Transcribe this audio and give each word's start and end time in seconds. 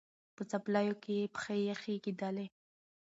په 0.35 0.43
څپلیو 0.51 0.95
کي 1.03 1.13
یې 1.19 1.25
پښې 1.35 1.55
یخی 1.69 1.95
کېدلې 2.05 2.45